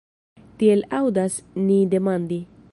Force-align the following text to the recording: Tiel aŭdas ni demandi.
Tiel 0.63 0.81
aŭdas 1.01 1.37
ni 1.69 1.79
demandi. 1.93 2.45